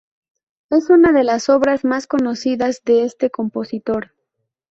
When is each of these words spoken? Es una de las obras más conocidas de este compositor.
Es 0.71 0.89
una 0.89 1.11
de 1.11 1.23
las 1.23 1.47
obras 1.47 1.85
más 1.85 2.07
conocidas 2.07 2.81
de 2.83 3.03
este 3.03 3.29
compositor. 3.29 4.13